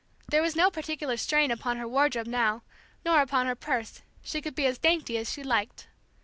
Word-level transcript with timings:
There 0.29 0.41
was 0.41 0.55
no 0.55 0.71
particular 0.71 1.15
strain 1.15 1.51
upon 1.51 1.77
her 1.77 1.87
wardrobe 1.87 2.25
now, 2.25 2.63
nor 3.05 3.21
upon 3.21 3.45
her 3.45 3.53
purse; 3.53 4.01
she 4.23 4.41
could 4.41 4.55
be 4.55 4.65
as 4.65 4.79
dainty 4.79 5.15
as 5.19 5.31
she 5.31 5.43
liked. 5.43 5.89